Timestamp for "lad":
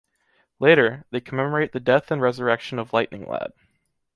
3.29-3.51